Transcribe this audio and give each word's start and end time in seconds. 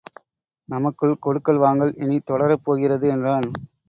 நமக்குள் 0.69 1.13
கொடுக்கல் 1.19 1.57
வாங்கல் 1.57 1.93
இனித் 1.95 2.31
தொடரப்போகிறது 2.31 3.07
என்றான். 3.09 3.47